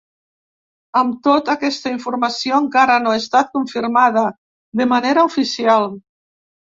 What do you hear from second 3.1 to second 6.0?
ha estat confirmada de manera oficial.